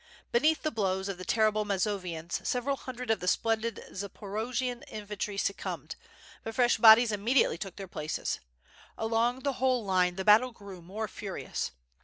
Beneath 0.31 0.63
the 0.63 0.71
blows 0.71 1.07
of 1.09 1.19
the 1.19 1.23
terrible 1.23 1.63
Mazovians 1.63 2.41
several 2.43 2.75
hundred 2.75 3.11
of 3.11 3.19
the 3.19 3.27
splendid 3.27 3.85
Zaporojian 3.91 4.81
infantry 4.87 5.37
suc 5.37 5.57
combed, 5.57 5.95
but 6.43 6.55
fresh 6.55 6.77
bodies 6.77 7.11
immediately 7.11 7.59
took 7.59 7.75
their 7.75 7.87
places. 7.87 8.39
Along 8.97 9.41
the 9.41 9.53
whole 9.61 9.85
line 9.85 10.15
the 10.15 10.25
battle 10.25 10.49
grew 10.53 10.81
more 10.81 11.07
furious. 11.07 11.69